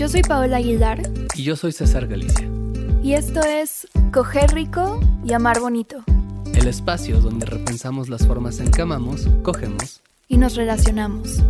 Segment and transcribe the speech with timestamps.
[0.00, 1.02] Yo soy Paola Aguilar.
[1.34, 2.48] Y yo soy César Galicia.
[3.02, 6.02] Y esto es Coger Rico y Amar Bonito.
[6.54, 11.42] El espacio donde repensamos las formas en que amamos, cogemos y nos relacionamos.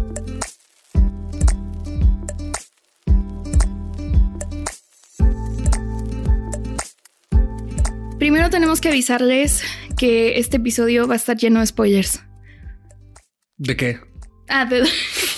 [8.18, 9.62] Primero tenemos que avisarles
[9.96, 12.24] que este episodio va a estar lleno de spoilers.
[13.58, 14.00] ¿De qué?
[14.48, 14.88] Ah, de,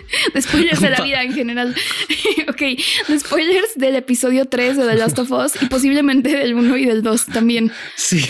[0.34, 1.74] de spoilers de la vida en general.
[2.48, 2.60] ok,
[3.08, 6.86] de spoilers del episodio 3 de The Last of Us y posiblemente del 1 y
[6.86, 7.72] del 2 también.
[7.96, 8.24] Sí.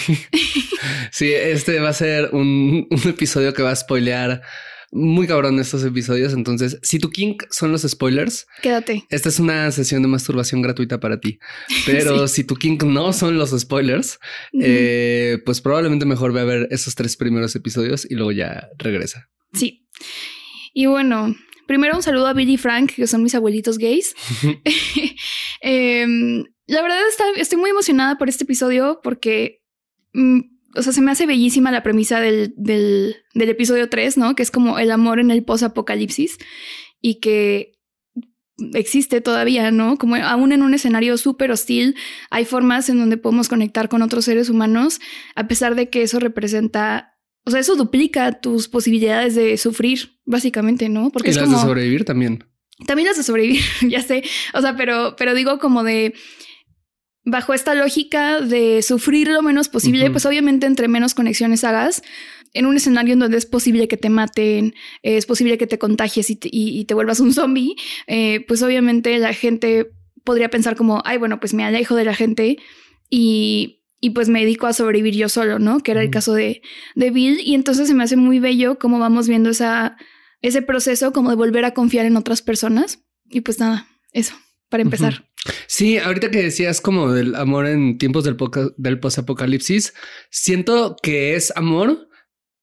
[1.10, 4.42] Sí, este va a ser un, un episodio que va a spoilear
[4.90, 6.32] muy cabrón estos episodios.
[6.32, 9.04] Entonces, si tu kink son los spoilers, quédate.
[9.10, 11.38] Esta es una sesión de masturbación gratuita para ti.
[11.86, 14.18] Pero si tu kink no son los spoilers,
[14.60, 19.28] eh, pues probablemente mejor ve a ver esos tres primeros episodios y luego ya regresa.
[19.52, 19.86] Sí.
[20.72, 21.34] Y bueno,
[21.68, 24.16] primero un saludo a Billy y Frank, que son mis abuelitos gays.
[25.60, 26.98] Em, la verdad
[27.36, 29.62] estoy muy emocionada por este episodio porque,
[30.14, 30.40] mm,
[30.74, 34.34] o sea, se me hace bellísima la premisa del, del, del episodio 3, ¿no?
[34.34, 36.38] Que es como el amor en el post-apocalipsis
[37.00, 37.78] y que
[38.74, 39.98] existe todavía, ¿no?
[39.98, 41.96] Como aún en un escenario súper hostil,
[42.30, 45.00] hay formas en donde podemos conectar con otros seres humanos,
[45.34, 47.17] a pesar de que eso representa
[47.48, 51.08] o sea, eso duplica tus posibilidades de sufrir, básicamente, ¿no?
[51.08, 52.44] Porque y las de sobrevivir también.
[52.86, 54.22] También las de sobrevivir, ya sé.
[54.52, 56.12] O sea, pero, pero digo como de
[57.24, 62.02] bajo esta lógica de sufrir lo menos posible, pues obviamente entre menos conexiones hagas,
[62.52, 66.26] en un escenario en donde es posible que te maten, es posible que te contagies
[66.28, 67.76] y te, vuelvas un zombie,
[68.08, 69.90] eh, pues obviamente la gente
[70.22, 72.58] podría pensar como, ay, bueno, pues me alejo de la gente
[73.08, 75.80] y y pues me dedico a sobrevivir yo solo, ¿no?
[75.80, 76.62] Que era el caso de,
[76.94, 77.40] de Bill.
[77.42, 79.96] Y entonces se me hace muy bello cómo vamos viendo esa,
[80.40, 83.04] ese proceso como de volver a confiar en otras personas.
[83.28, 84.34] Y pues nada, eso,
[84.68, 85.28] para empezar.
[85.66, 88.36] Sí, ahorita que decías como del amor en tiempos del,
[88.76, 89.94] del posapocalipsis,
[90.30, 92.08] siento que es amor,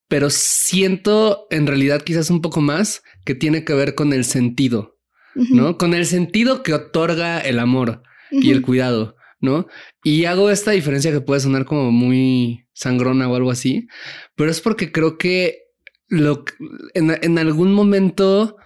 [0.08, 4.98] pero siento en realidad quizás un poco más que tiene que ver con el sentido,
[5.36, 5.78] ¿no?
[5.78, 9.16] Con el sentido que otorga el amor y el cuidado.
[9.46, 9.68] ¿No?
[10.04, 13.88] Y hago esta diferencia que puede sonar como muy sangrona o algo así,
[14.36, 15.60] pero es porque creo que
[16.08, 16.44] lo,
[16.94, 18.58] en, algún momento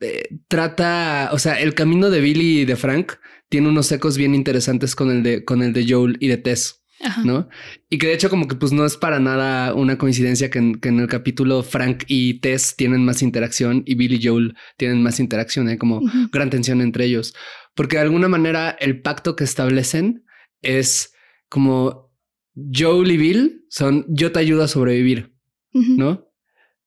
[0.00, 3.12] eh, trata, o sea, el camino de Billy y de Frank
[3.48, 6.82] tiene unos ecos bien interesantes con el de, con el de Joel y de Tess.
[7.24, 7.48] ¿No?
[7.90, 11.00] Y que de hecho como que pues no es para nada una coincidencia que en,
[11.00, 15.68] el capítulo Frank y Tess tienen más interacción y Billy y Joel tienen más interacción,
[15.68, 16.00] hay como
[16.32, 17.34] gran tensión entre ellos.
[17.74, 20.24] Porque de alguna manera el pacto que establecen
[20.62, 21.12] es
[21.48, 22.12] como
[22.54, 25.34] Joel y Bill son yo te ayudo a sobrevivir,
[25.72, 26.30] ¿no?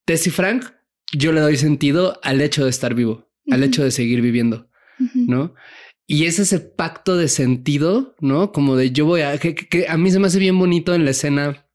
[0.05, 0.65] Tess y Frank,
[1.13, 4.69] yo le doy sentido al hecho de estar vivo, al hecho de seguir viviendo,
[5.13, 5.53] ¿no?
[6.11, 8.51] Y es ese pacto de sentido, ¿no?
[8.51, 11.11] Como de yo voy a, que, a mí se me hace bien bonito en la
[11.11, 11.68] escena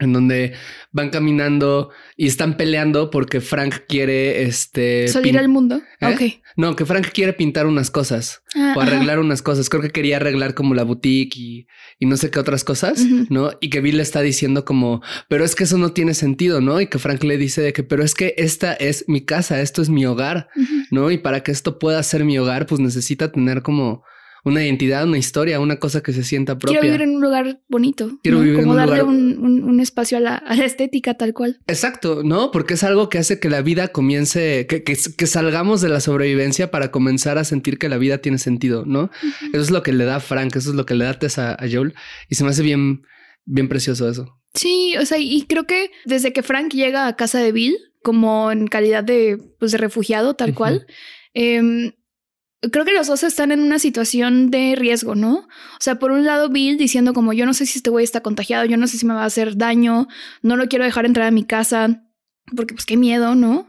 [0.00, 0.54] en donde
[0.90, 5.80] van caminando y están peleando porque Frank quiere este salir al mundo.
[6.00, 6.06] ¿Eh?
[6.06, 6.44] Ok.
[6.56, 9.68] No, que Frank quiere pintar unas cosas ah, o arreglar unas cosas.
[9.68, 11.66] Creo que quería arreglar como la boutique y,
[11.98, 13.50] y no sé qué otras cosas, ¿no?
[13.60, 16.80] Y que Bill le está diciendo como, pero es que eso no tiene sentido, ¿no?
[16.80, 19.82] Y que Frank le dice de que, pero es que esta es mi casa, esto
[19.82, 20.48] es mi hogar,
[20.90, 21.10] ¿no?
[21.10, 24.04] Y para que esto pueda ser mi hogar, pues necesita tener como
[24.44, 26.78] una identidad, una historia, una cosa que se sienta propia.
[26.78, 28.18] Quiero vivir en un lugar bonito.
[28.22, 31.60] Quiero vivir Como en un darle un, espacio a la, estética tal cual.
[31.66, 32.50] Exacto, ¿no?
[32.50, 36.70] Porque es algo que hace que la vida comience, que, que, salgamos de la sobrevivencia
[36.70, 39.10] para comenzar a sentir que la vida tiene sentido, ¿no?
[39.52, 41.18] Eso es lo que le da Frank, eso es lo que le da
[41.58, 41.94] a Joel
[42.28, 43.02] y se me hace bien,
[43.44, 44.38] bien precioso eso.
[44.52, 48.52] Sí, o sea, y creo que desde que Frank llega a casa de Bill, como
[48.52, 50.86] en calidad de, pues, de refugiado, tal cual,
[51.32, 51.94] eh,
[52.70, 55.34] creo que los dos están en una situación de riesgo, ¿no?
[55.36, 58.20] O sea, por un lado Bill diciendo como yo no sé si este güey está
[58.20, 60.08] contagiado, yo no sé si me va a hacer daño,
[60.42, 62.02] no lo quiero dejar entrar a mi casa,
[62.56, 63.66] porque pues qué miedo, ¿no?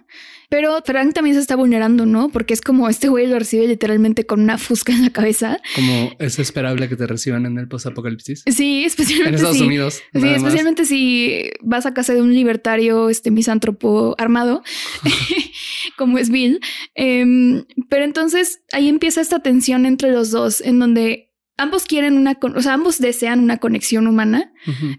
[0.49, 2.29] Pero Frank también se está vulnerando, ¿no?
[2.29, 5.59] Porque es como este güey lo recibe literalmente con una fusca en la cabeza.
[5.75, 8.43] Como es esperable que te reciban en el post-apocalipsis.
[8.47, 9.29] Sí, especialmente.
[9.29, 10.01] En Estados Unidos.
[10.13, 14.63] Sí, especialmente si vas a casa de un libertario, este misántropo armado,
[15.97, 16.59] como es Bill.
[16.93, 22.37] Em, pero entonces ahí empieza esta tensión entre los dos, en donde ambos quieren una,
[22.41, 24.51] o sea, ambos desean una conexión humana,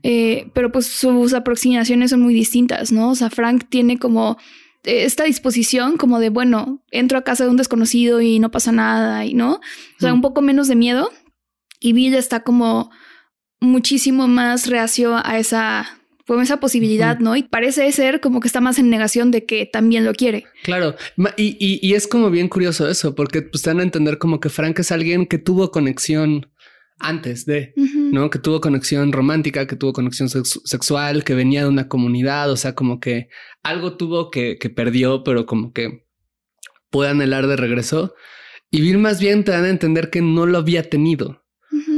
[0.03, 3.11] eh, pero pues sus aproximaciones son muy distintas, ¿no?
[3.11, 4.39] O sea, Frank tiene como
[4.85, 9.25] esta disposición como de, bueno, entro a casa de un desconocido y no pasa nada
[9.25, 9.61] y no, o
[10.01, 11.11] sea, un poco menos de miedo.
[11.79, 12.91] Y Bill está como
[13.61, 17.37] muchísimo más reacio a esa, pues, esa posibilidad, ¿no?
[17.37, 20.45] Y parece ser como que está más en negación de que también lo quiere.
[20.65, 20.97] Claro,
[21.37, 24.49] y, y, es como bien curioso eso, porque pues te van a entender como que
[24.49, 26.51] Frank es alguien que tuvo conexión
[26.99, 28.31] antes de, ¿no?
[28.31, 32.75] Que tuvo conexión romántica, que tuvo conexión sexual, que venía de una comunidad, o sea,
[32.75, 33.29] como que
[33.63, 36.07] algo tuvo que, que perdió, pero como que
[36.91, 38.15] puede anhelar de regreso.
[38.71, 41.46] Y Bill más bien te dan a entender que no lo había tenido.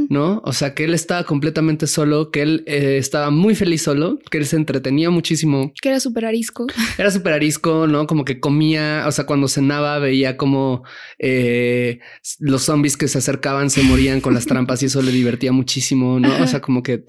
[0.09, 0.41] ¿No?
[0.45, 4.39] O sea, que él estaba completamente solo, que él eh, estaba muy feliz solo, que
[4.39, 5.73] él se entretenía muchísimo.
[5.83, 6.67] Que era súper arisco.
[6.99, 8.07] Era súper arisco, ¿no?
[8.07, 10.83] Como que comía, o sea, cuando cenaba veía como
[11.19, 12.01] eh,
[12.39, 16.19] los zombies que se acercaban se morían con las trampas y eso le divertía muchísimo,
[16.19, 16.43] ¿no?
[16.43, 17.05] O sea, como que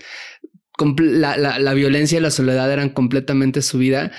[0.98, 4.12] la, la violencia y la soledad eran completamente su vida.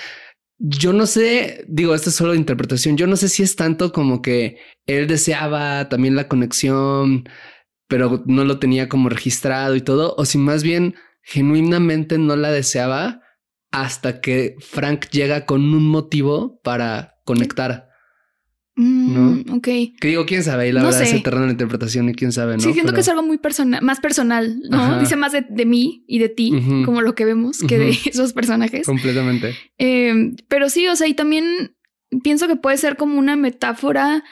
[0.57, 2.97] Yo no sé, digo, esto es solo interpretación.
[2.97, 7.25] Yo no sé si es tanto como que él deseaba también la conexión
[7.91, 12.49] pero no lo tenía como registrado y todo, o si más bien genuinamente no la
[12.49, 13.19] deseaba
[13.69, 17.89] hasta que Frank llega con un motivo para conectar.
[18.77, 19.31] ¿No?
[19.31, 19.67] Mm, ok.
[19.99, 22.61] Que digo, quién sabe, y la verdad es eterna la interpretación y quién sabe, ¿no?
[22.61, 24.97] Sí, siento que es algo muy personal, más personal, ¿no?
[25.01, 26.53] Dice más de, mí y de ti,
[26.85, 28.85] como lo que vemos, que de esos personajes.
[28.85, 29.53] Completamente.
[29.77, 31.75] Em, pero sí, o sea, y también
[32.23, 34.23] pienso que puede ser como una metáfora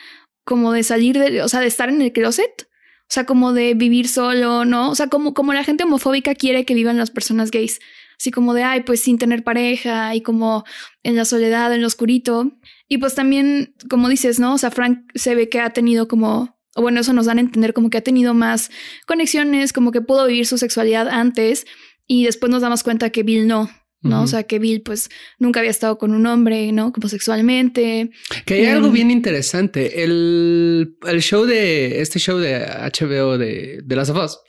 [0.46, 2.69] como de salir de, o sea, de estar en el closet.
[3.10, 4.92] O sea, como de vivir solo, ¿no?
[4.92, 7.80] O sea, como, como la gente homofóbica quiere que vivan las personas gays.
[8.20, 10.64] Así como de, ay, pues sin tener pareja y como
[11.02, 12.52] en la soledad, en lo oscurito.
[12.88, 14.54] Y pues también, como dices, ¿no?
[14.54, 17.42] O sea, Frank se ve que ha tenido como, o bueno, eso nos dan a
[17.42, 18.70] entender como que ha tenido más
[19.08, 21.66] conexiones, como que pudo vivir su sexualidad antes
[22.06, 23.72] y después nos damos cuenta que Bill no.
[24.02, 24.24] ¿No?
[24.24, 25.10] O sea, que Bill pues
[25.40, 26.92] nunca había estado con un hombre, ¿no?
[26.92, 28.12] Como sexualmente.
[28.46, 30.04] Que hay algo em, bien interesante.
[30.04, 34.40] El, el, show de, este show de HBO de, de Last of Us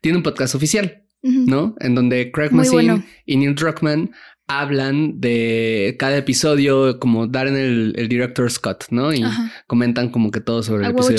[0.00, 1.74] tiene un podcast oficial, ¿no?
[1.80, 4.10] En donde Craig Mazin y Neil Druckmann
[4.48, 9.12] hablan de cada episodio, como dar en el, el director Scott, ¿no?
[9.12, 9.24] Y
[9.66, 11.16] comentan como que todo sobre el episodio.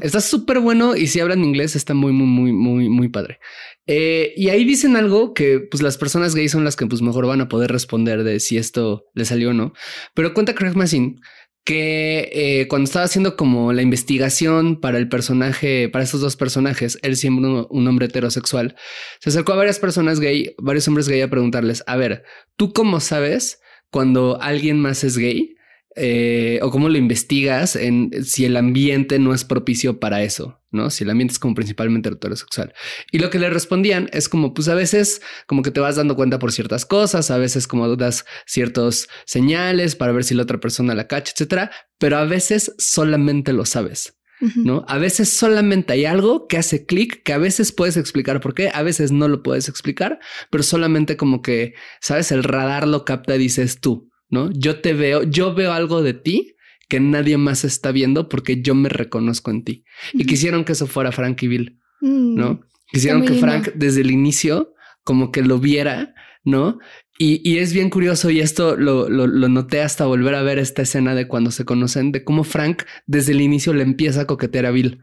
[0.00, 3.38] Está súper bueno y si hablan inglés está muy, muy, muy, muy, muy padre.
[3.86, 7.26] Eh, y ahí dicen algo que pues las personas gays son las que pues mejor
[7.26, 9.72] van a poder responder de si esto le salió o no.
[10.14, 11.20] Pero cuenta Craig Mazin
[11.64, 16.98] que eh, cuando estaba haciendo como la investigación para el personaje, para estos dos personajes,
[17.02, 18.76] él siempre un, hombre heterosexual,
[19.20, 22.22] se acercó a varias personas gay, varios hombres gay a preguntarles, a ver,
[22.56, 25.53] ¿tú cómo sabes cuando alguien más es gay?
[25.96, 30.90] Eh, o cómo lo investigas en si el ambiente no es propicio para eso, ¿no?
[30.90, 32.74] Si el ambiente es como principalmente heterosexual.
[33.12, 36.16] Y lo que le respondían es como, pues a veces como que te vas dando
[36.16, 40.58] cuenta por ciertas cosas, a veces como das ciertos señales para ver si la otra
[40.58, 44.18] persona la cacha, etcétera, pero a veces solamente lo sabes.
[44.56, 44.84] ¿no?
[44.88, 48.70] A veces solamente hay algo que hace clic, que a veces puedes explicar por qué,
[48.74, 50.18] a veces no lo puedes explicar,
[50.50, 54.50] pero solamente como que, sabes, el radar lo capta, dices tú, ¿no?
[54.52, 56.56] Yo te veo, yo veo algo de ti
[56.88, 59.84] que nadie más está viendo porque yo me reconozco en ti.
[60.12, 62.60] Y quisieron que eso fuera Frank y Bill, mm, ¿no?
[62.90, 64.74] Quisieron que Frank desde el inicio
[65.04, 66.14] como que lo viera,
[66.44, 66.78] ¿no?
[67.16, 71.14] Y, es bien curioso y esto lo, lo, noté hasta volver a ver esta escena
[71.14, 74.72] de cuando se conocen, de cómo Frank desde el inicio le empieza a coquetear a
[74.72, 75.00] Bill.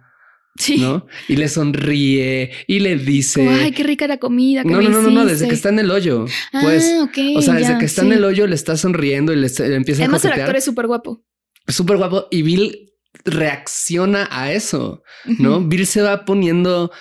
[0.58, 0.77] Sí.
[0.77, 1.08] ¿No?
[1.27, 3.48] Y le sonríe y le dice.
[3.48, 4.63] Ay, qué rica la comida.
[4.63, 6.25] no, no, no, no, desde que está en el hoyo.
[6.51, 9.48] Pues, ah, o sea, desde que está en el hoyo le está sonriendo y le,
[9.48, 10.03] empieza a coquetear.
[10.03, 11.24] Además, el actor es súper guapo.
[11.67, 12.27] Súper guapo.
[12.31, 12.91] Y Bill
[13.25, 15.62] reacciona a eso, ¿no?
[15.62, 16.91] Bill se va poniendo,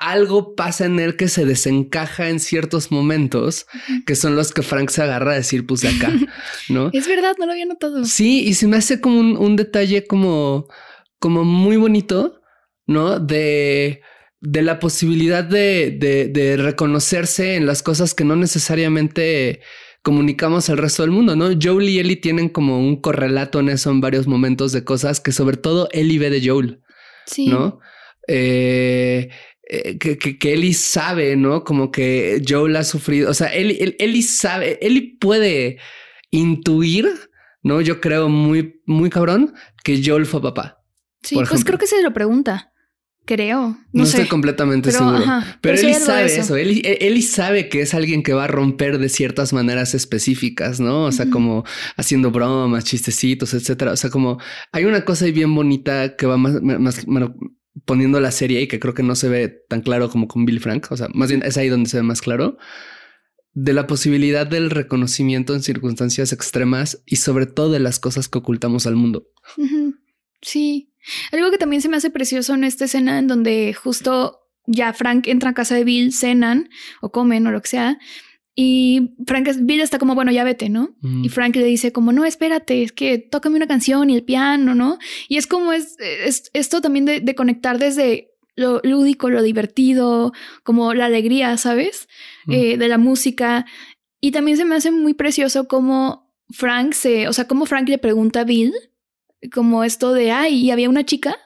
[0.00, 3.66] algo pasa en él que se desencaja en ciertos momentos,
[4.06, 6.12] que son los que Frank se agarra a decir, pues de acá,
[6.68, 6.90] ¿no?
[6.92, 8.04] Es verdad, no lo había notado.
[8.04, 10.68] Sí, y se me hace como un, detalle como,
[11.18, 12.39] como muy bonito
[12.90, 13.20] ¿no?
[13.20, 14.02] De,
[14.40, 15.96] de la posibilidad de,
[16.32, 19.60] de, reconocerse en las cosas que no necesariamente
[20.02, 21.50] comunicamos al resto del mundo, ¿no?
[21.60, 25.30] Joel y Ellie tienen como un correlato en eso en varios momentos de cosas que
[25.30, 26.82] sobre todo Ellie ve de Joel,
[27.26, 27.46] sí.
[27.46, 27.78] ¿no?
[28.26, 29.28] Eh,
[29.68, 31.62] eh, que, que, Ellie sabe, ¿no?
[31.62, 35.78] Como que Joel ha sufrido, o sea, Ellie, Ellie sabe, Ellie puede
[36.32, 37.08] intuir
[37.62, 39.54] No, yo creo muy, muy cabrón
[39.84, 40.82] que Joel fue papá.
[41.22, 42.69] Sí, pues creo que se lo pregunta.
[43.30, 43.78] Creo.
[43.92, 45.22] No, estoy completamente seguro.
[45.60, 46.56] pero, él sabe eso.
[46.56, 51.04] Él, sabe que es alguien que va a romper de ciertas maneras específicas, ¿no?
[51.04, 51.62] O sea, como
[51.96, 53.92] haciendo bromas, chistecitos, etcétera.
[53.92, 54.40] O sea, como
[54.72, 57.06] hay una cosa ahí bien bonita que va más, más
[57.84, 60.58] poniendo la serie y que creo que no se ve tan claro como con Bill
[60.58, 60.88] Frank.
[60.90, 62.58] O sea, más bien es ahí donde se ve más claro
[63.52, 68.38] de la posibilidad del reconocimiento en circunstancias extremas y sobre todo de las cosas que
[68.38, 69.28] ocultamos al mundo.
[70.42, 70.89] Sí.
[71.32, 75.26] Algo que también se me hace precioso en esta escena en donde justo ya Frank
[75.26, 76.68] entra a casa de Bill, cenan
[77.00, 77.98] o comen o lo que sea.
[78.54, 80.94] Y Frank, Bill está como, bueno, ya vete, ¿no?
[81.22, 84.74] Y Frank le dice como, no, espérate, es que tócame una canción y el piano,
[84.74, 84.98] ¿no?
[85.28, 85.96] Y es como es,
[86.52, 92.08] esto también de, conectar desde lo lúdico, lo divertido, como la alegría, ¿sabes?
[92.48, 93.64] Eh, de la música.
[94.20, 97.98] Y también se me hace muy precioso como Frank se, o sea, como Frank le
[97.98, 98.74] pregunta a Bill,
[99.52, 101.36] como esto de, ay, y había una chica,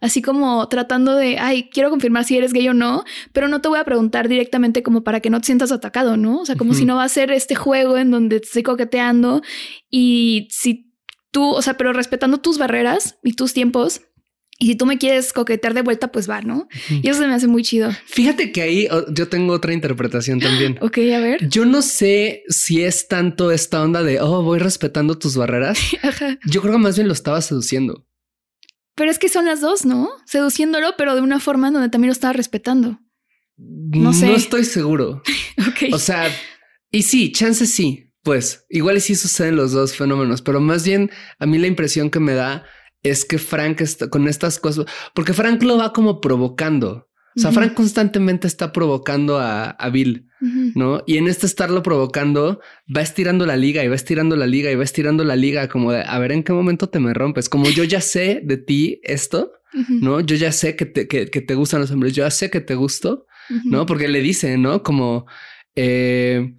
[0.00, 3.68] así como tratando de, ay, quiero confirmar si eres gay o no, pero no te
[3.68, 6.40] voy a preguntar directamente como para que no te sientas atacado, ¿no?
[6.40, 9.42] O sea, como si no va a ser este juego en donde te estoy coqueteando
[9.90, 10.92] y si
[11.30, 14.02] tú, o sea, pero respetando tus barreras y tus tiempos,
[14.58, 16.66] y si tú me quieres coquetear de vuelta, pues va, ¿no?
[16.88, 17.90] Y eso se me hace muy chido.
[18.06, 20.78] Fíjate que ahí oh, yo tengo otra interpretación también.
[20.80, 21.48] ok, a ver.
[21.48, 25.78] Yo no sé si es tanto esta onda de, oh, voy respetando tus barreras.
[26.46, 28.06] Yo creo que más bien lo estaba seduciendo.
[28.94, 30.08] Pero es que son las dos, ¿no?
[30.24, 32.98] Seduciéndolo, pero de una forma donde también lo estaba respetando.
[33.58, 34.26] No sé.
[34.26, 35.22] No estoy seguro.
[35.68, 35.92] ok.
[35.92, 36.30] O sea,
[36.90, 38.10] y sí, chance sí.
[38.22, 42.18] Pues igual sí suceden los dos fenómenos, pero más bien a mí la impresión que
[42.18, 42.64] me da
[43.02, 47.08] es que Frank está con estas cosas, porque Frank lo va como provocando.
[47.36, 50.26] O sea, Frank constantemente está provocando a, Bill,
[50.74, 51.02] ¿no?
[51.06, 52.60] Y en este estarlo provocando,
[52.94, 55.92] va estirando la liga y va estirando la liga y va estirando la liga como
[55.92, 57.50] de, a ver, ¿en qué momento te me rompes?
[57.50, 59.52] Como yo ya sé de ti esto,
[60.00, 60.20] ¿no?
[60.20, 62.74] Yo ya sé que te, que, te gustan los hombres, yo ya sé que te
[62.74, 63.26] gusto,
[63.64, 63.84] ¿no?
[63.84, 64.82] Porque le dice, ¿no?
[64.82, 65.26] Como,
[65.74, 66.54] eh,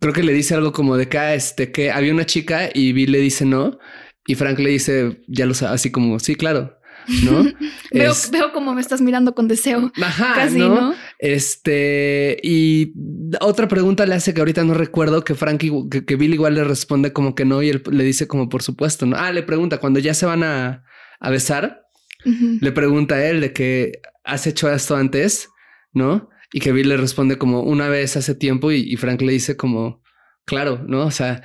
[0.00, 2.92] creo que le dice algo como de que, ah, este, que había una chica y
[2.92, 3.78] Bill le dice no.
[4.26, 6.78] Y Frank le dice, ya lo sabe, así como, sí, claro.
[7.24, 7.44] ¿no?
[7.92, 9.92] veo, veo como me estás mirando con deseo.
[10.02, 10.94] Ajá, casi, ¿no?
[11.18, 12.92] Este, y
[13.40, 17.12] otra pregunta le hace que ahorita no recuerdo que Frank, que, Bill igual le responde
[17.12, 19.16] como que no y él le dice como por supuesto, ¿no?
[19.16, 20.84] Ah, le pregunta cuando ya se van a,
[21.20, 21.82] a besar,
[22.24, 25.50] le pregunta a él de que has hecho esto antes,
[25.92, 26.30] ¿no?
[26.52, 29.56] Y que Bill le responde como una vez hace tiempo y, y Frank le dice
[29.56, 30.02] como,
[30.46, 31.04] claro, ¿no?
[31.04, 31.42] O sea,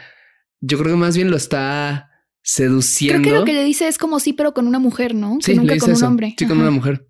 [0.61, 2.08] yo creo que más bien lo está
[2.49, 3.21] seduciendo.
[3.21, 5.37] Creo que lo que le dice es como sí, pero con una mujer, ¿no?
[5.39, 6.35] Sí, nunca con un hombre.
[6.37, 7.07] Sí, con una mujer.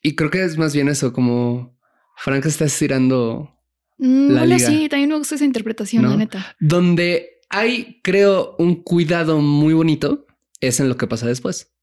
[0.00, 1.76] Y creo que es más bien eso, como
[2.16, 3.50] Frank está estirando
[3.98, 4.68] mm, la liga.
[4.68, 6.54] Sí, también me gusta esa interpretación, la neta.
[6.60, 10.24] Donde hay, creo, un cuidado muy bonito
[10.60, 11.74] es en lo que pasa después.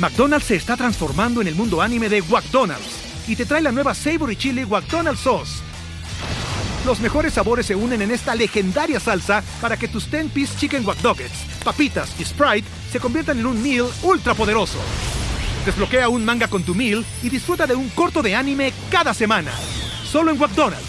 [0.00, 3.94] McDonald's se está transformando en el mundo anime de McDonald's y te trae la nueva
[3.94, 5.69] Savory Chili McDonald's Sauce
[6.84, 10.98] los mejores sabores se unen en esta legendaria salsa para que tus 10-piece chicken wack
[11.64, 14.78] papitas y Sprite se conviertan en un meal ultra poderoso.
[15.64, 19.52] Desbloquea un manga con tu meal y disfruta de un corto de anime cada semana.
[20.04, 20.86] Solo en McDonald's.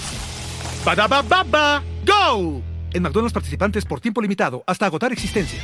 [0.86, 0.96] ba
[1.44, 2.62] ba go!
[2.94, 5.64] En McDonald's participantes por tiempo limitado hasta agotar existencias.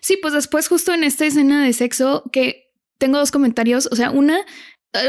[0.00, 4.10] Sí, pues después justo en esta escena de sexo que tengo dos comentarios, o sea,
[4.10, 4.38] una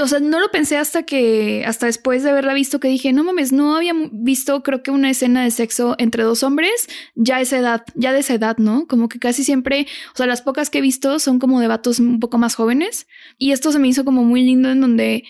[0.02, 3.24] o sea, no lo pensé hasta que, hasta después de haberla visto, que dije, no
[3.24, 7.58] mames, no había visto, creo que una escena de sexo entre dos hombres ya esa
[7.58, 8.88] edad, ya de esa edad, ¿no?
[8.88, 12.00] Como que casi siempre, o sea, las pocas que he visto son como de vatos
[12.00, 13.08] un poco más jóvenes.
[13.38, 15.24] Y esto se me hizo como muy lindo en donde,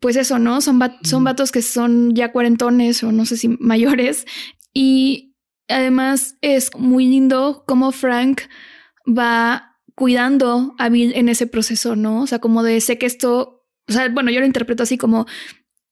[0.00, 0.60] pues eso, ¿no?
[0.60, 4.26] Son, son vatos que son ya cuarentones o no sé si mayores.
[4.74, 5.34] Y
[5.68, 8.42] además es muy lindo como Frank
[9.06, 12.22] va cuidando a Bill en ese proceso, ¿no?
[12.22, 13.57] O sea, como de sé que esto
[13.88, 15.26] o sea, bueno, yo lo interpreto así como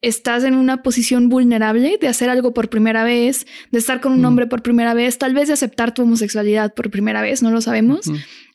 [0.02, 4.20] estás en una posición vulnerable de hacer algo por primera vez, de estar con un
[4.20, 4.24] mm.
[4.24, 7.60] hombre por primera vez, tal vez de aceptar tu homosexualidad por primera vez, no lo
[7.60, 8.06] sabemos.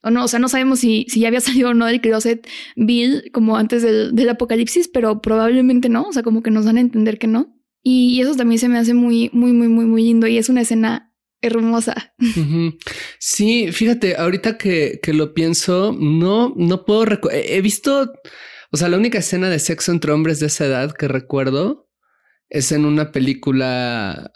[0.04, 2.48] O no, o sea, no sabemos si, si ya había salido o no del closet
[2.76, 6.04] Bill como antes del, del, apocalipsis, pero probablemente no.
[6.04, 7.56] O sea, como que nos dan a entender que no.
[7.84, 10.62] Y eso también se me hace muy, muy, muy, muy, muy lindo y es una
[10.62, 12.14] escena hermosa.
[13.18, 18.12] Sí, fíjate, ahorita que, que lo pienso, no, no puedo he visto
[18.72, 21.90] o sea, la única escena de sexo entre hombres de esa edad que recuerdo
[22.50, 24.32] es en una película,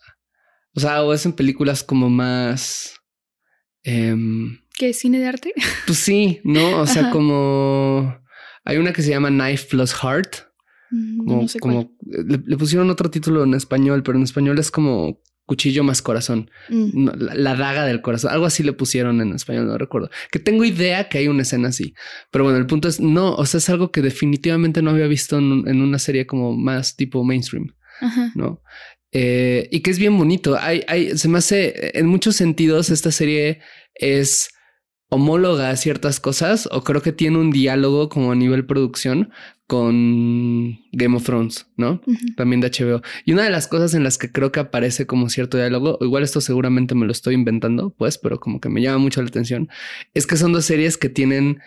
[0.74, 2.96] o sea, o es en películas como más...
[3.84, 4.16] Eh,
[4.78, 4.94] ¿Qué?
[4.94, 5.54] ¿Cine de arte?
[5.86, 6.82] Pues sí, ¿no?
[6.82, 8.20] O sea, como...
[8.64, 10.38] Hay una que se llama Knife Plus Heart.
[10.90, 15.84] Mm, como, como le, pusieron otro título en español, pero en español es como cuchillo
[15.84, 17.08] más corazón, Mm.
[17.20, 20.10] la, la daga del corazón, algo así le pusieron en español, no recuerdo.
[20.32, 21.94] Que tengo idea que hay una escena así,
[22.32, 25.38] pero bueno, el punto es no, o sea, es algo que definitivamente no había visto
[25.38, 28.32] en, en una serie como más tipo mainstream, Ajá.
[28.36, 28.62] ¿no?
[29.12, 30.58] Eh, y que es bien bonito.
[30.60, 33.60] Hay, hay, se me hace en muchos sentidos esta serie
[33.94, 34.50] es
[35.10, 39.32] homóloga a ciertas cosas o creo que tiene un diálogo como a nivel producción
[39.68, 42.02] con Game of Thrones, ¿no?
[42.38, 43.02] También de HBO.
[43.26, 46.24] Y una de las cosas en las que creo que aparece como cierto diálogo, igual
[46.24, 49.70] esto seguramente me lo estoy inventando, pues, pero como que me llama mucho la atención,
[50.14, 51.62] es que son dos series que tienen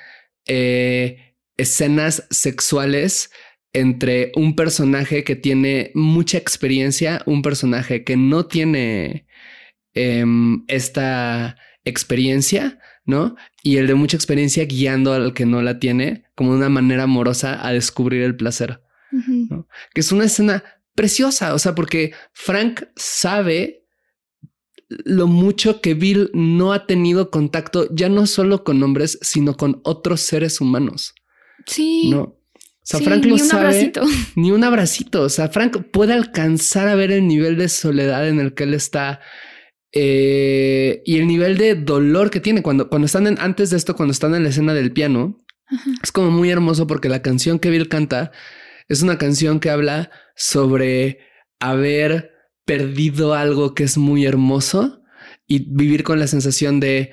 [0.47, 3.31] eh, escenas sexuales
[3.73, 9.27] entre un personaje que tiene mucha experiencia, un personaje que no tiene
[9.95, 13.35] em, esta experiencia, ¿no?
[13.65, 17.67] Y el de mucha experiencia guiando al que no la tiene como una manera amorosa
[17.67, 19.67] a descubrir el placer, Ujú.
[19.95, 20.63] que es una escena
[20.95, 23.87] preciosa, o sea, porque Frank sabe
[24.89, 29.81] lo mucho que Bill no ha tenido contacto ya no solo con hombres, sino con
[29.85, 31.15] otros seres humanos,
[31.67, 32.11] Sí.
[32.11, 32.21] ¿no?
[32.23, 32.37] O
[32.91, 33.67] sea, Sí, Frank ni lo un sabe.
[33.67, 34.03] abracito.
[34.35, 35.23] Ni un abracito.
[35.23, 38.73] O sea, Frank puede alcanzar a ver el nivel de soledad en el que él
[38.73, 39.21] está
[39.93, 43.97] eh, y el nivel de dolor que tiene cuando, cuando están en, antes de esto,
[43.97, 45.39] cuando están en la escena del piano.
[45.67, 45.91] Ajá.
[46.03, 48.33] Es como muy hermoso porque la canción que Bill canta
[48.89, 51.19] es una canción que habla sobre
[51.61, 52.33] haber
[52.65, 55.03] perdido algo que es muy hermoso
[55.47, 57.11] y vivir con la sensación de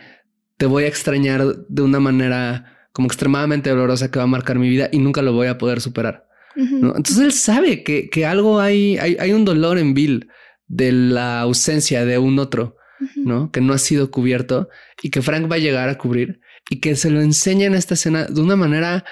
[0.58, 4.70] te voy a extrañar de una manera como extremadamente dolorosa que va a marcar mi
[4.70, 6.26] vida y nunca lo voy a poder superar.
[6.56, 10.30] Entonces él sabe que, que algo hay, hay, hay un dolor en Bill
[10.68, 12.76] de la ausencia de un otro.
[13.18, 13.52] ¿no?
[13.52, 14.70] Que no ha sido cubierto
[15.04, 17.96] y que Frank va a llegar a cubrir y que se lo enseña en esta
[17.96, 19.04] escena de una manera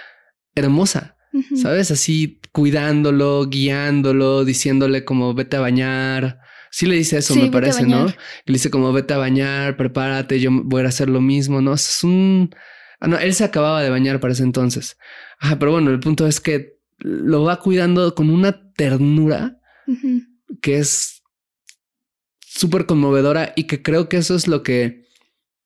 [0.56, 1.18] hermosa.
[1.56, 1.90] ¿sabes?
[1.92, 6.40] Así cuidándolo, guiándolo, diciéndole como vete a bañar.
[6.70, 8.08] Sí le dice eso, Sí, me parece, ¿no?
[8.08, 11.74] Y le dice como vete a bañar, prepárate, yo voy a hacer lo mismo, ¿no?
[11.74, 12.56] Es un...
[13.00, 14.98] Ah, no, él se acababa de bañar para ese entonces.
[15.40, 19.58] Ajá, pero bueno, el punto es que lo va cuidando con una ternura
[20.62, 21.23] que es
[22.56, 25.04] súper conmovedora y que creo que eso es lo que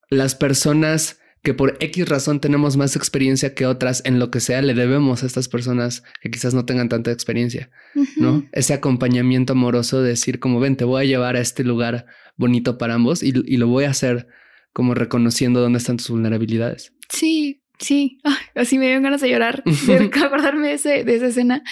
[0.10, 4.62] las personas que por X razón tenemos más experiencia que otras en lo que sea,
[4.62, 7.69] le debemos a estas personas que quizás no tengan tanta experiencia.
[8.17, 8.45] ¿no?
[8.52, 12.78] Ese acompañamiento amoroso de decir como, ven, te voy a llevar a este lugar bonito
[12.78, 14.28] para ambos y, y lo voy a hacer
[14.73, 16.93] como reconociendo dónde están tus vulnerabilidades.
[17.10, 18.20] Sí, sí.
[18.24, 21.63] Ay, así me dieron ganas de llorar, de acordarme de, ese, de esa escena.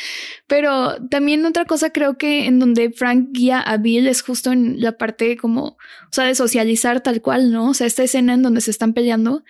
[0.48, 4.82] Pero también otra cosa creo que en donde Frank guía a Bill es justo en
[4.82, 5.78] la parte como, o
[6.12, 7.70] sea, de socializar tal cual, ¿no?
[7.70, 9.44] O sea, esta escena en donde se están peleando.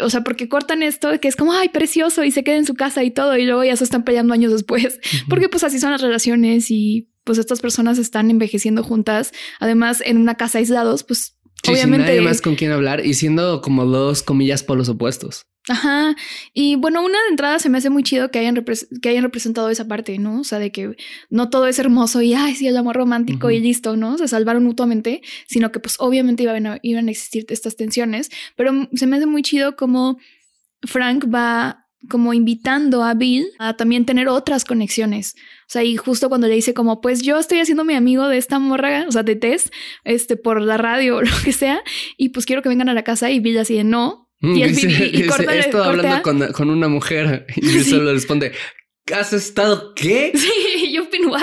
[0.00, 2.74] O sea, porque cortan esto que es como, ay, precioso, y se queda en su
[2.74, 4.98] casa y todo, y luego ya se están peleando años después.
[5.28, 9.32] Porque pues así son las relaciones y pues estas personas están envejeciendo juntas.
[9.60, 12.06] Además, en una casa aislados, pues Sí, sin obviamente...
[12.08, 15.46] nadie más con quien hablar y siendo como dos comillas polos opuestos.
[15.68, 16.14] Ajá.
[16.52, 18.62] Y bueno, una de entrada se me hace muy chido que hayan,
[19.00, 20.40] que hayan representado esa parte, ¿no?
[20.40, 20.94] O sea, de que
[21.30, 24.18] no todo es hermoso y, ay, sí, el amor romántico y listo, ¿no?
[24.18, 28.72] Se salvaron mutuamente, sino que pues obviamente iban a, iban a existir estas tensiones, pero
[28.92, 30.18] se me hace muy chido como
[30.82, 35.34] Frank va como invitando a Bill a también tener otras conexiones.
[35.62, 38.36] O sea, y justo cuando le dice como, pues yo estoy haciendo mi amigo de
[38.36, 39.70] esta morra, o sea, de Tess,
[40.04, 41.82] este, por la radio o lo que sea,
[42.16, 44.74] y pues quiero que vengan a la casa y Bill así de no, y el
[44.74, 47.90] Dice- y dice, corta- he estado hablando con, con una mujer y Sí.
[47.90, 48.52] solo responde,
[49.14, 50.32] ¿has estado qué?
[50.34, 51.40] Sí, yo pin what?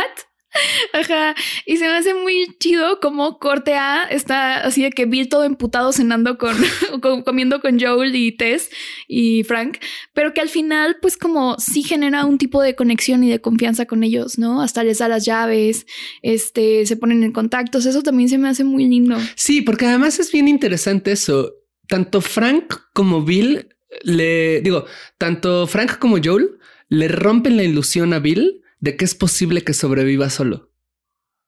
[0.92, 1.34] Ajá.
[1.66, 5.46] Y se me hace muy chido como corte A está así de que Bill todo
[5.46, 6.54] emputado cenando con,
[7.02, 8.70] con- comiendo con Joel y Tess
[9.08, 9.78] y Frank,
[10.14, 13.86] pero que al final pues como sí genera un tipo de conexión y de confianza
[13.86, 14.62] con ellos, ¿no?
[14.62, 15.86] Hasta les da las llaves,
[16.22, 19.18] este, se ponen en contactos, eso también se me hace muy lindo.
[19.36, 21.54] Sí, porque además es bien interesante eso.
[21.92, 23.68] Tanto Frank como Bill
[24.04, 24.86] le digo,
[25.18, 29.74] tanto Frank como Joel le rompen la ilusión a Bill de que es posible que
[29.74, 30.72] sobreviva solo,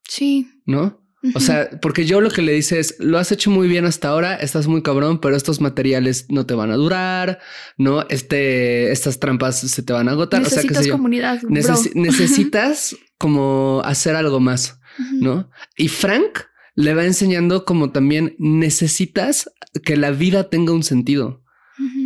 [0.06, 0.46] Sí.
[0.66, 1.00] ¿no?
[1.34, 4.08] O sea, porque yo lo que le dice es, lo has hecho muy bien hasta
[4.08, 7.38] ahora, estás muy cabrón, pero estos materiales no te van a durar,
[7.78, 8.04] ¿no?
[8.10, 10.42] Este, estas trampas se te van a agotar.
[10.42, 10.92] o sea, necesitas que yo.
[10.92, 11.40] comunidad.
[11.40, 11.50] bro.
[11.94, 14.78] Necesitas como hacer algo más.
[15.12, 15.50] ¿no?
[15.78, 16.40] Y Frank
[16.74, 19.50] le va enseñando como también necesitas
[19.84, 21.42] que la vida tenga un sentido.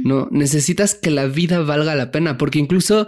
[0.04, 0.28] ¿no?
[0.30, 3.06] Necesitas que la vida valga la pena, porque incluso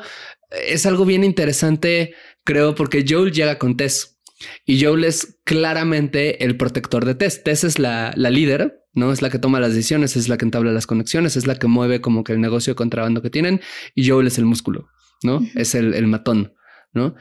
[0.51, 4.21] es algo bien interesante, creo, porque Joel llega con Tess
[4.65, 7.43] y Joel es claramente el protector de Tess.
[7.43, 9.13] Tess es la, la líder, ¿no?
[9.13, 11.67] Es la que toma las decisiones, es la que entabla las conexiones, es la que
[11.67, 13.61] mueve como que el negocio de contrabando que tienen
[13.95, 14.89] y Joel es el músculo,
[15.23, 15.41] ¿no?
[15.55, 16.55] Es el, el matón,
[16.93, 17.15] ¿no?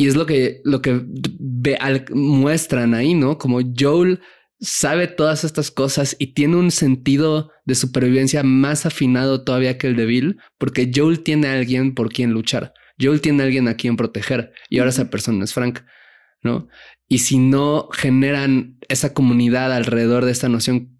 [0.00, 1.04] Y es lo que, lo que
[2.14, 3.36] muestran ahí, ¿no?
[3.36, 4.20] Como Joel
[4.58, 9.96] sabe todas estas cosas y tiene un sentido de supervivencia más afinado todavía que el
[9.96, 12.72] de Bill, porque Joel tiene a alguien por quien luchar.
[12.98, 15.80] Joel tiene a alguien a quien proteger y ahora esa persona es Frank,
[16.42, 16.68] ¿no?
[17.06, 20.98] Y si no generan esa comunidad alrededor de esta noción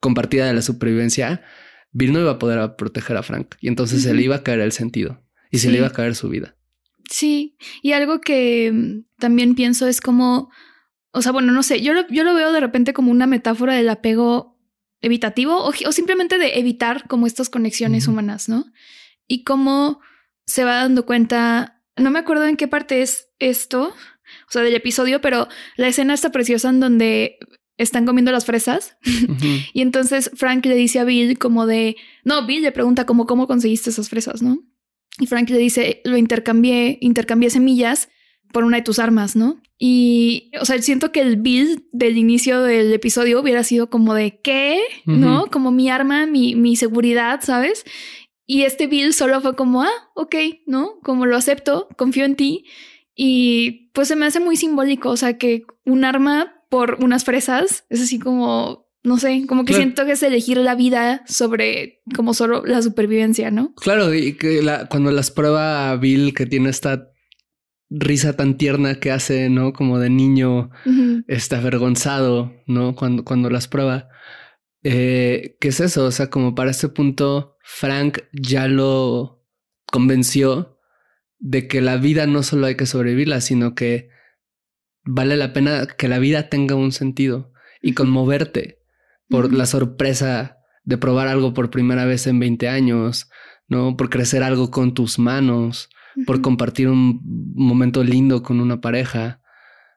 [0.00, 1.42] compartida de la supervivencia,
[1.92, 4.60] Bill no iba a poder proteger a Frank y entonces se le iba a caer
[4.60, 6.56] el sentido y se le iba a caer su vida.
[7.10, 10.50] Sí, y algo que mm, también pienso es como,
[11.12, 13.74] o sea, bueno, no sé, yo lo, yo lo veo de repente como una metáfora
[13.74, 14.54] del apego
[15.04, 18.72] evitativo o, simplemente de evitar como estas conexiones humanas, ¿no?
[19.28, 20.00] Y cómo
[20.46, 23.88] se va dando cuenta, no me acuerdo en qué parte es esto,
[24.48, 27.38] o sea, del episodio, pero la escena está preciosa en donde
[27.76, 28.96] están comiendo las fresas
[29.74, 33.46] y entonces Frank le dice a Bill como de, no, Bill le pregunta como cómo
[33.46, 34.64] conseguiste esas fresas, ¿no?
[35.18, 38.08] Y Frank le dice, lo intercambié, intercambié semillas
[38.52, 39.60] por una de tus armas, ¿no?
[39.78, 44.40] Y, o sea, siento que el Bill del inicio del episodio hubiera sido como de,
[44.40, 44.80] ¿qué?
[45.04, 45.46] ¿No?
[45.50, 47.84] Como mi arma, mi, mi seguridad, ¿sabes?
[48.46, 51.00] Y este Bill solo fue como, ah, ok, ¿no?
[51.02, 52.64] Como lo acepto, confío en ti.
[53.14, 57.84] Y pues se me hace muy simbólico, o sea, que un arma por unas fresas
[57.88, 62.32] es así como, no sé, como que siento que es elegir la vida sobre como
[62.32, 63.74] solo la supervivencia, ¿no?
[63.74, 67.10] Claro, y que cuando las prueba Bill que tiene esta
[67.90, 69.74] risa tan tierna que hace, ¿no?
[69.74, 70.70] Como de niño,
[71.28, 72.96] está avergonzado, ¿no?
[72.96, 74.08] Cuando, cuando las prueba.
[74.82, 76.06] Eh, ¿Qué es eso?
[76.06, 79.44] O sea, como para este punto, Frank ya lo
[79.92, 80.78] convenció
[81.38, 84.08] de que la vida no solo hay que sobrevivirla, sino que
[85.04, 88.83] vale la pena que la vida tenga un sentido y conmoverte
[89.28, 93.30] por la sorpresa de probar algo por primera vez en 20 años,
[93.68, 93.96] ¿no?
[93.96, 95.88] Por crecer algo con tus manos,
[96.26, 97.20] por compartir un
[97.54, 99.40] momento lindo con una pareja,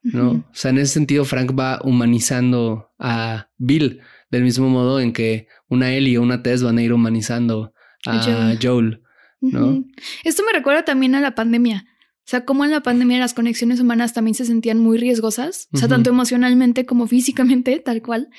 [0.03, 0.31] ¿no?
[0.31, 5.47] O sea, en ese sentido, Frank va humanizando a Bill del mismo modo en que
[5.67, 7.73] una Ellie o una Tess van a ir humanizando
[8.05, 9.01] a Joel,
[9.41, 9.83] ¿no?
[10.23, 11.85] Esto me recuerda también a la pandemia.
[12.19, 15.77] O sea, como en la pandemia las conexiones humanas también se sentían muy riesgosas, o
[15.77, 18.29] sea, tanto emocionalmente como físicamente, tal cual.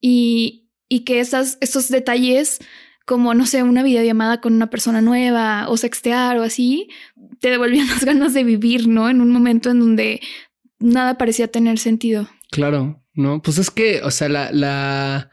[0.00, 2.60] Y, y que estas, estos detalles
[3.10, 6.88] como, no sé, una videollamada con una persona nueva o sextear o así,
[7.40, 9.10] te devolvían las ganas de vivir, ¿no?
[9.10, 10.20] En un momento en donde
[10.78, 12.28] nada parecía tener sentido.
[12.52, 13.42] Claro, ¿no?
[13.42, 15.30] Pues es que, o sea, la, la...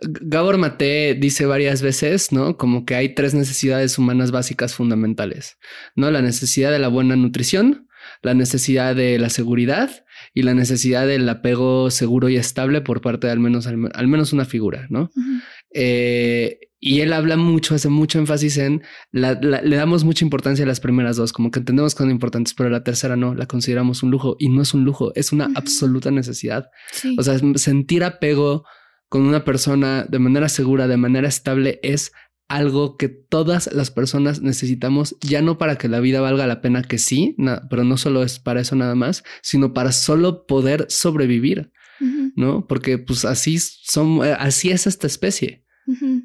[0.00, 2.56] Gabor Mate dice varias veces, ¿no?
[2.56, 5.56] Como que hay tres necesidades humanas básicas fundamentales,
[5.94, 6.10] ¿no?
[6.10, 7.88] La necesidad de la buena nutrición,
[8.22, 10.03] la necesidad de la seguridad
[10.34, 14.32] y la necesidad del apego seguro y estable por parte de al menos, al, menos
[14.32, 15.10] una figura, ¿no?
[15.72, 20.80] eh, y él habla mucho, hace mucho énfasis en, le damos mucha importancia a las
[20.80, 24.10] primeras dos, como que entendemos que son importantes, pero la tercera no, la consideramos un
[24.10, 26.66] lujo y no es un lujo, es una absoluta necesidad.
[27.16, 28.64] O sea, sentir apego
[29.08, 32.12] con una persona de manera segura, de manera estable, es
[32.48, 36.82] algo que todas las personas necesitamos, ya no para que la vida valga la pena,
[36.82, 37.36] que sí,
[37.70, 41.72] pero no solo es para eso nada más, sino para solo poder sobrevivir,
[42.36, 42.66] ¿no?
[42.66, 45.64] Porque pues así son, eh, así es esta especie,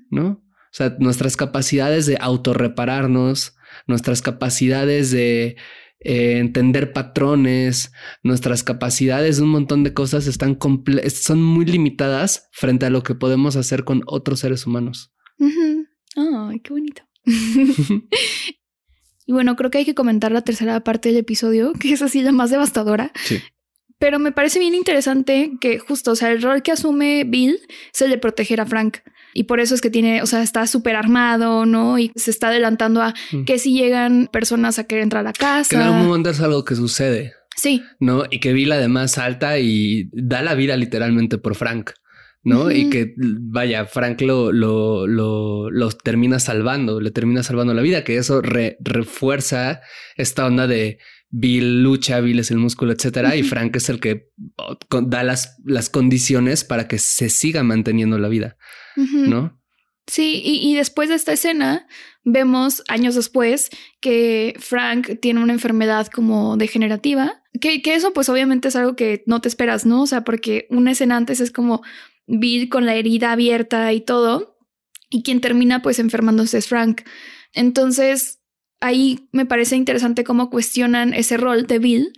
[0.09, 0.43] ¿no?
[0.71, 3.55] O sea, nuestras capacidades de autorrepararnos,
[3.87, 5.55] nuestras capacidades de
[6.01, 7.91] eh, entender patrones,
[8.23, 10.57] nuestras capacidades de un montón de cosas están
[11.13, 15.13] son muy limitadas frente a lo que podemos hacer con otros seres humanos.
[16.15, 17.03] Ay, qué bonito.
[19.25, 22.21] y bueno, creo que hay que comentar la tercera parte del episodio, que es así
[22.21, 23.11] la más devastadora.
[23.15, 23.41] Sí.
[23.99, 27.59] Pero me parece bien interesante que justo, o sea, el rol que asume Bill
[27.93, 28.99] es el de proteger a Frank.
[29.33, 31.99] Y por eso es que tiene, o sea, está súper armado, ¿no?
[31.99, 33.43] Y se está adelantando a mm.
[33.43, 35.69] que si llegan personas a querer entrar a la casa.
[35.69, 37.33] Que en algún momento es algo que sucede.
[37.57, 37.83] Sí.
[37.99, 38.23] ¿No?
[38.29, 41.91] Y que Bill además salta y da la vida literalmente por Frank.
[42.43, 42.71] ¿No?
[42.71, 48.17] Y que vaya, Frank lo, lo, lo, termina salvando, le termina salvando la vida, que
[48.17, 49.81] eso refuerza
[50.15, 50.99] esta onda de
[51.29, 54.31] Bill lucha, Bill es el músculo, etcétera, y Frank es el que
[55.03, 58.57] da las, las condiciones para que se siga manteniendo la vida,
[58.95, 59.59] ¿no?
[60.07, 61.85] Sí, y, después de esta escena,
[62.23, 68.69] vemos años después que Frank tiene una enfermedad como degenerativa, que, que, eso pues obviamente
[68.69, 70.01] es algo que no te esperas, ¿no?
[70.01, 71.83] O sea, porque una escena antes es como
[72.29, 74.57] Bill con la herida abierta y todo,
[75.09, 77.01] y quien termina pues enfermándose es Frank.
[77.53, 78.39] Entonces,
[78.79, 82.13] ahí me parece interesante cómo cuestionan ese rol de Bill,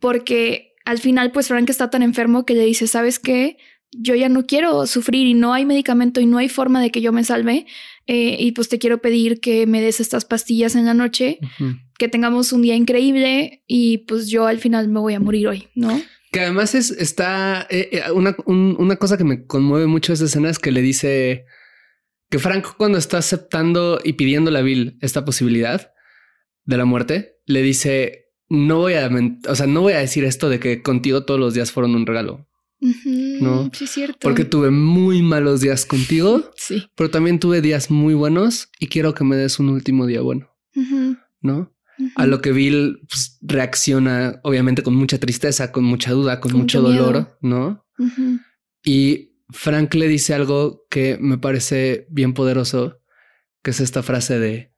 [0.00, 3.56] porque al final, pues Frank está tan enfermo que le dice, ¿sabes qué?
[3.92, 7.00] Yo ya no quiero sufrir y no hay medicamento y no hay forma de que
[7.00, 7.66] yo me salve.
[8.06, 11.38] eh, y pues te quiero pedir que me des estas pastillas en la noche,
[11.98, 15.68] que tengamos un día increíble y pues yo al final me voy a morir hoy,
[15.74, 16.00] ¿no?
[16.30, 20.48] Que además es, está eh, eh, una, una cosa que me conmueve mucho esa escena
[20.50, 21.44] es que le dice
[22.28, 25.92] que Frank cuando está aceptando y pidiendo a Bill esta posibilidad
[26.64, 29.10] de la muerte, le dice, no voy a,
[29.48, 32.06] o sea, no voy a decir esto de que contigo todos los días fueron un
[32.06, 32.46] regalo.
[32.80, 34.18] No, sí, es cierto.
[34.20, 36.86] Porque tuve muy malos días contigo, sí.
[36.94, 40.50] pero también tuve días muy buenos y quiero que me des un último día bueno,
[41.40, 41.74] no?
[42.16, 46.80] A lo que Bill pues, reacciona, obviamente, con mucha tristeza, con mucha duda, con, mucho,
[46.80, 47.84] dolor, ¿no?
[48.82, 53.00] Y Frank le dice algo que me parece bien poderoso,
[53.62, 54.72] que es esta frase de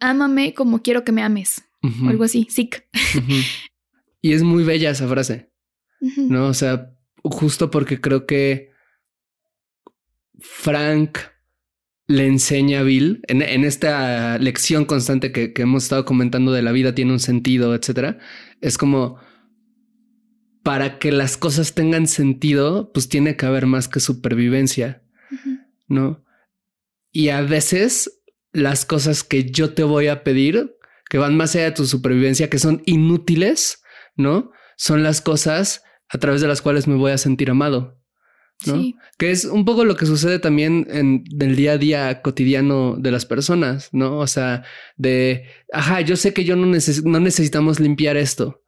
[0.00, 1.62] Ámame como quiero que me ames.
[1.82, 2.86] o algo así, sick.
[4.22, 5.50] Y es muy bella esa frase,
[6.00, 6.48] ¿no?
[6.48, 6.92] O sea,
[7.22, 8.70] justo porque creo que
[10.38, 11.18] Frank
[12.10, 16.92] le enseña a Bill en, esta lección constante que, hemos estado comentando de la vida
[16.92, 18.18] tiene un sentido, etcétera.
[18.60, 19.18] Es como
[20.64, 25.04] para que las cosas tengan sentido, pues tiene que haber más que supervivencia,
[25.86, 26.24] no?
[27.12, 28.20] Y a veces
[28.52, 30.74] las cosas que yo te voy a pedir,
[31.08, 33.84] que van más allá de tu supervivencia, que son inútiles,
[34.16, 34.50] no?
[34.76, 37.99] Son las cosas a través de las cuales me voy a sentir amado.
[38.66, 38.82] ¿No?
[39.18, 43.10] Que es un poco lo que sucede también en el día a día cotidiano de
[43.10, 44.18] las personas, ¿no?
[44.18, 44.64] O sea,
[44.96, 48.62] de, ajá, yo sé que yo no, no necesitamos limpiar esto,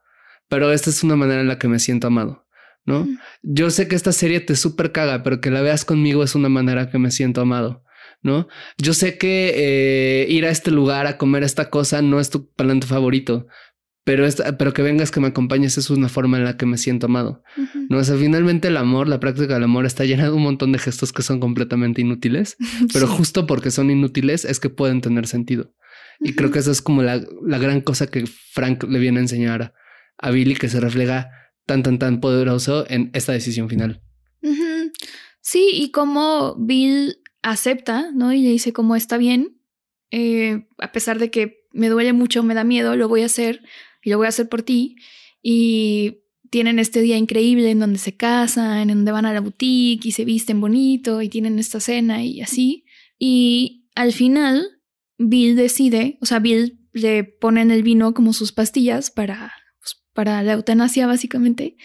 [0.49, 2.47] pero esta es una manera en la que me siento amado,
[2.85, 3.07] ¿no?
[3.43, 6.49] Yo sé que esta serie te súper caga, pero que la veas conmigo es una
[6.49, 7.85] manera que me siento amado.
[8.25, 8.47] ¿No?
[8.79, 12.53] Yo sé que eh, ir a este lugar a comer esta cosa no es tu
[12.53, 13.49] plato favorito,
[14.05, 14.27] pero,
[14.59, 17.43] pero que vengas, que me acompañes, es una forma en la que me siento amado.
[17.89, 20.73] No, o sea, finalmente el amor, la práctica del amor está llena de un montón
[20.73, 22.57] de gestos que son completamente inútiles,
[22.93, 25.73] pero justo porque son inútiles es que pueden tener sentido.
[26.21, 29.23] Y creo que esa es como la, la, gran cosa que Frank le viene a
[29.23, 29.75] enseñar
[30.19, 31.31] a Billy, que se refleja
[31.67, 34.03] tan, tan, tan poderoso en esta decisión final.
[35.43, 38.33] Sí, y como Bill acepta, ¿no?
[38.33, 39.61] Y le dice como está bien,
[40.13, 43.63] eh, a pesar de que me duele mucho, me da miedo, lo voy a hacer
[44.03, 44.97] y lo voy a hacer por ti.
[45.43, 50.07] Y tienen este día increíble en donde se casan, en donde van a la boutique
[50.07, 52.85] y se visten bonito y tienen esta cena y así.
[53.19, 54.81] Y al final,
[55.19, 60.03] Bill decide, o sea, Bill le pone en el vino como sus pastillas para, pues,
[60.13, 61.77] para la eutanasia básicamente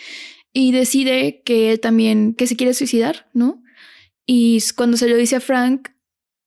[0.53, 3.61] y decide que él también, que se quiere suicidar, ¿no?
[4.25, 5.89] Y cuando se lo dice a Frank,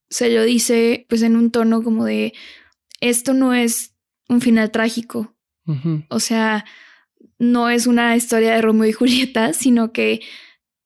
[0.09, 2.35] se lo dice pues en un tono como de,
[3.01, 3.95] esto no es
[4.29, 5.37] un final trágico,
[6.09, 6.65] o sea,
[7.39, 10.21] no es una historia de Romeo y Julieta, sino que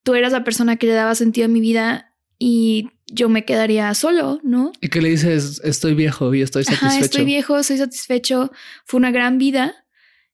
[0.03, 3.93] tú eras la persona que le daba sentido a mi vida y yo me quedaría
[3.93, 4.71] solo, ¿no?
[4.81, 7.05] Y que le dices, estoy viejo y estoy satisfecho.
[7.05, 8.51] estoy viejo, estoy satisfecho,
[8.85, 9.85] fue una gran vida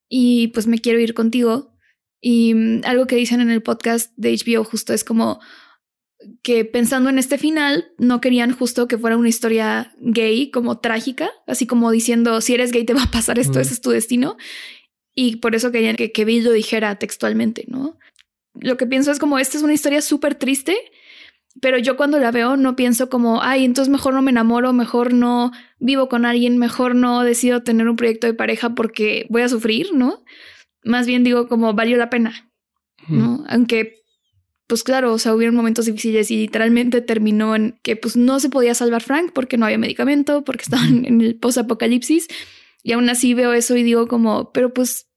[0.07, 1.73] y pues me quiero ir contigo.
[2.21, 5.39] Y mm, algo que dicen en el podcast de HBO justo es como
[6.43, 11.31] que pensando en este final, no querían justo que fuera una historia gay como trágica,
[11.47, 14.37] así como diciendo, si eres gay te va a pasar esto, ese es tu destino.
[15.13, 17.97] Y por eso querían que, que Bill lo dijera textualmente, ¿no?
[18.59, 20.75] Lo que pienso es como, esta es una historia súper triste,
[21.59, 25.13] pero yo cuando la veo no pienso como, ay, entonces mejor no me enamoro, mejor
[25.13, 29.49] no vivo con alguien, mejor no decido tener un proyecto de pareja porque voy a
[29.49, 30.23] sufrir, ¿no?
[30.83, 32.51] Más bien digo como, valió la pena,
[33.07, 33.43] ¿no?
[33.49, 34.00] Aunque
[34.71, 38.47] pues claro, o sea, hubieron momentos difíciles y literalmente terminó en que pues no se
[38.47, 42.29] podía salvar Frank porque no había medicamento, porque estaban en el post-apocalipsis.
[42.81, 45.09] Y aún así veo eso y digo como, pero pues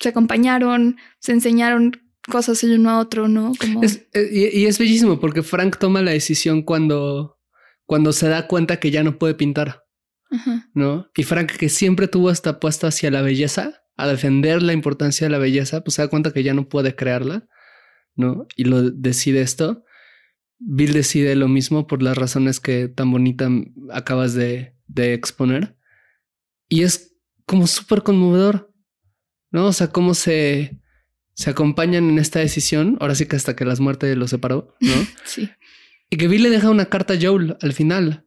[0.00, 1.92] se acompañaron, se enseñaron
[2.28, 3.52] cosas el uno a otro, ¿no?
[3.60, 3.84] Como...
[3.84, 7.38] Eh, y, es bellísimo porque Frank toma la decisión cuando,
[7.86, 9.84] cuando se da cuenta que ya no puede pintar,
[10.74, 11.08] ¿no?
[11.16, 15.30] Y Frank, que siempre tuvo esta apuesta hacia la belleza, a defender la importancia de
[15.30, 17.46] la belleza, pues se da cuenta que ya no puede crearla
[18.18, 18.46] ¿no?
[18.56, 19.84] Y lo decide esto.
[20.58, 23.48] Bill decide lo mismo por las razones que tan bonita
[23.90, 25.76] acabas de, exponer.
[26.68, 27.14] Y es
[27.46, 28.74] como súper conmovedor,
[29.50, 29.66] ¿no?
[29.66, 30.80] O sea, cómo se,
[31.34, 34.92] se acompañan en esta decisión, ahora sí que hasta que las muertes los separó, ¿no?
[35.24, 35.48] sí.
[36.10, 38.26] Y que Bill le deja una carta a Joel al final,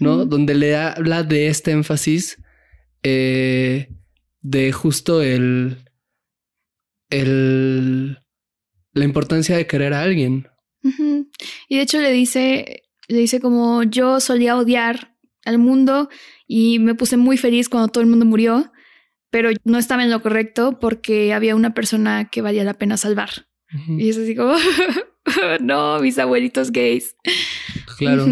[0.00, 0.24] ¿no?
[0.24, 2.42] Donde le habla de este énfasis
[3.02, 3.92] eh,
[4.40, 5.76] de justo el,
[7.10, 8.18] el,
[8.96, 10.48] la importancia de querer a alguien.
[11.68, 16.08] Y de hecho le dice, le dice como yo solía odiar al mundo
[16.46, 18.72] y me puse muy feliz cuando todo el mundo murió,
[19.30, 23.46] pero no estaba en lo correcto porque había una persona que valía la pena salvar.
[23.88, 24.54] Y es así como,
[25.60, 27.16] no, mis abuelitos gays.
[27.98, 28.26] Claro,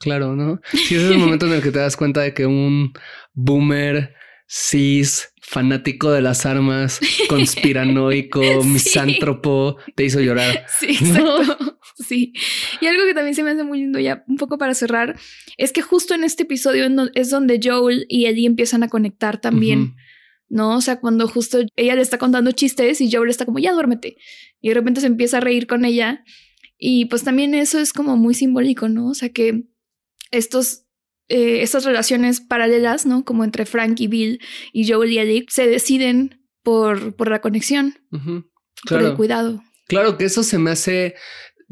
[0.00, 0.60] claro, ¿no?
[0.72, 2.92] Sí, ese es el momento en el que te das cuenta de que un
[3.34, 4.14] boomer
[4.48, 10.64] cis, fanático de las armas, conspiranoico, misántropo, te hizo llorar.
[10.78, 11.78] Sí, exacto.
[11.96, 12.32] Sí.
[12.80, 15.18] Y algo que también se me hace muy lindo, ya un poco para cerrar,
[15.56, 19.96] es que justo en este episodio es donde Joel y Ellie empiezan a conectar también.
[20.48, 20.76] ¿no?
[20.76, 24.16] O sea, cuando justo ella le está contando chistes y Joel está como, ya duérmete.
[24.60, 26.24] Y de repente se empieza a reír con ella.
[26.78, 29.08] Y pues también eso es como muy simbólico, ¿no?
[29.08, 29.64] O sea, que
[30.30, 30.87] estos
[31.28, 33.24] eh, estas relaciones paralelas, ¿no?
[33.24, 34.40] Como entre Frank y Bill
[34.72, 37.94] y Joel y Ellie, se deciden por, por la conexión,
[38.88, 39.62] por el cuidado.
[39.86, 41.14] Claro que eso se me hace.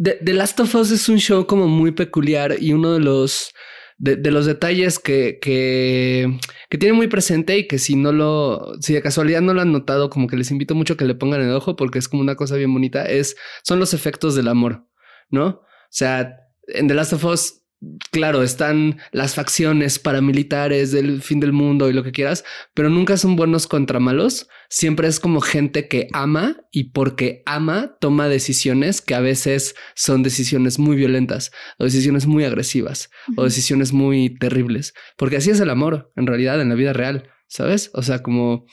[0.02, 3.54] The, Last of Us es un show como muy peculiar y uno de los
[3.98, 6.38] de, los detalles que, que,
[6.68, 9.72] que tiene muy presente y que si no lo, si de casualidad no lo han
[9.72, 12.22] notado, como que les invito mucho a que le pongan el ojo porque es como
[12.22, 14.86] una cosa bien bonita, es, son los efectos del amor,
[15.30, 15.46] ¿no?
[15.46, 17.65] O sea, en The Last of Us
[18.10, 23.16] claro, están las facciones paramilitares del fin del mundo y lo que quieras, pero nunca
[23.16, 24.48] son buenos contra malos.
[24.68, 30.22] Siempre es como gente que ama y porque ama toma decisiones que a veces son
[30.22, 35.70] decisiones muy violentas o decisiones muy agresivas o decisiones muy terribles, porque así es el
[35.70, 37.90] amor en realidad en la vida real, ¿sabes?
[37.94, 38.66] O sea, como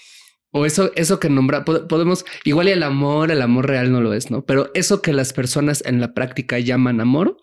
[0.56, 4.14] o eso, eso que nombra, podemos, igual y el amor, el amor real no lo
[4.14, 4.46] es, ¿no?
[4.46, 7.38] Pero eso que las personas en la práctica llaman amor,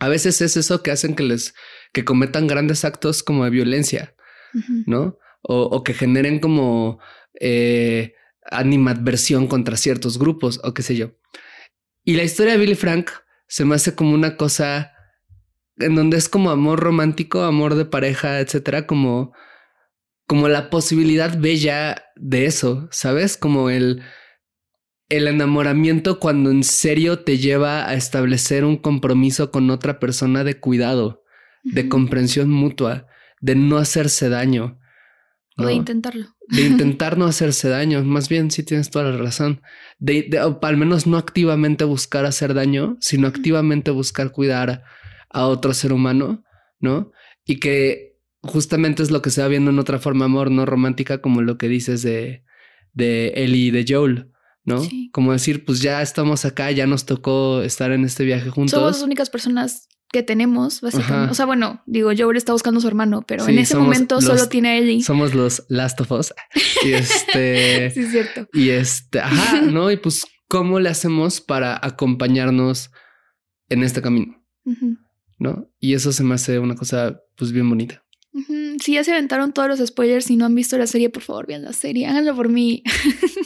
[0.00, 1.54] a veces es eso que hacen que les
[1.92, 4.14] que cometan grandes actos como de violencia,
[4.86, 5.18] ¿no?
[5.42, 6.98] O, que generen como
[7.38, 8.14] eh,
[8.50, 11.12] animadversión contra ciertos grupos o qué sé yo.
[12.04, 13.10] Y la historia de Billy Frank
[13.46, 14.92] se me hace como una cosa
[15.76, 19.32] en donde es como amor romántico, amor de pareja, etcétera, como,
[20.26, 23.36] como la posibilidad bella de eso, ¿sabes?
[23.36, 24.02] Como el
[25.08, 30.58] el enamoramiento cuando en serio te lleva a establecer un compromiso con otra persona de
[30.58, 31.22] cuidado,
[31.62, 33.06] de comprensión mutua,
[33.40, 34.80] de no hacerse daño.
[35.56, 36.26] O de intentarlo.
[36.48, 38.02] De intentar no hacerse daño.
[38.04, 39.60] Más bien, sí tienes toda la razón.
[39.98, 40.28] De,
[40.62, 44.82] al menos no activamente buscar hacer daño, sino activamente buscar cuidar
[45.30, 46.44] a otro ser humano,
[46.80, 47.12] ¿no?
[47.44, 51.20] Y que justamente es lo que se va viendo en otra forma amor no romántica,
[51.20, 52.44] como lo que dices de,
[52.92, 54.33] de Ellie y de Joel.
[54.64, 54.82] ¿No?
[55.12, 58.72] Como decir, pues ya estamos acá, ya nos tocó estar en este viaje juntos.
[58.72, 61.32] Somos las únicas personas que tenemos, básicamente.
[61.32, 64.48] O sea, bueno, digo, Joel está buscando a su hermano, pero en ese momento solo
[64.48, 65.02] tiene a Ellie.
[65.02, 66.32] Somos los Last of Us.
[66.84, 67.90] Y este.
[67.94, 68.48] sí, es cierto.
[68.52, 69.90] Y este, ajá, ¿no?
[69.90, 72.90] Y pues, ¿cómo le hacemos para acompañarnos
[73.68, 74.40] en este camino?
[75.38, 75.68] ¿No?
[75.80, 78.04] Y eso se me hace una cosa, pues, bien bonita.
[78.80, 81.46] Si ya se aventaron todos los spoilers y no han visto la serie, por favor,
[81.46, 82.06] vean la serie.
[82.06, 82.82] Háganlo por mí.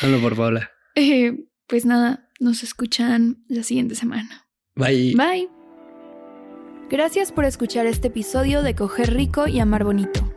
[0.00, 0.70] Háganlo por Paula.
[0.94, 4.46] Eh, pues nada, nos escuchan la siguiente semana.
[4.74, 5.14] Bye.
[5.14, 5.48] Bye.
[6.88, 10.32] Gracias por escuchar este episodio de Coger Rico y Amar Bonito.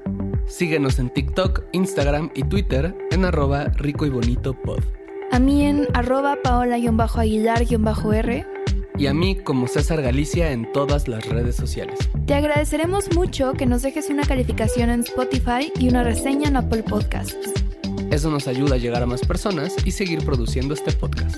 [0.48, 4.84] Síguenos en TikTok, Instagram y Twitter en arroba rico y bonito pod.
[5.32, 8.48] A mí en arroba paola-aguilar-r.
[8.98, 12.00] Y a mí como César Galicia en todas las redes sociales.
[12.26, 16.82] Te agradeceremos mucho que nos dejes una calificación en Spotify y una reseña en Apple
[16.84, 17.54] Podcasts.
[18.12, 21.38] Eso nos ayuda a llegar a más personas y seguir produciendo este podcast.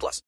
[0.01, 0.21] plus.